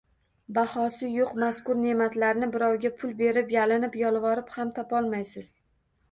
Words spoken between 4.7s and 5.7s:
topolmaysiz.